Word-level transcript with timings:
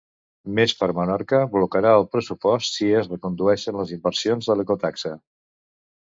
Més 0.59 0.71
per 0.77 0.87
Menorca 0.99 1.41
blocarà 1.55 1.91
el 1.97 2.05
pressupost 2.15 2.77
si 2.77 2.87
es 3.01 3.09
recondueixen 3.11 3.77
les 3.81 3.91
inversions 3.97 4.49
de 4.53 4.57
l'ecotaxa. 4.61 5.13